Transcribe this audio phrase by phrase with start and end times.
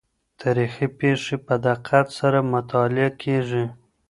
[0.41, 3.65] تاریخي پېښې په دقت سره مطالعه کیږي.